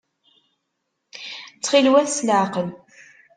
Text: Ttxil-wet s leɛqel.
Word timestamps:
Ttxil-wet 1.55 2.07
s 2.17 2.19
leɛqel. 2.27 2.67